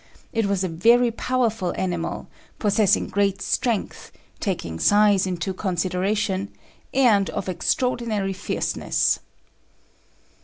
[0.33, 2.25] It was a very powerful animal,
[2.57, 6.49] possessing great strength, taking size into consideration,
[6.91, 9.19] and of extraordinary fierceness.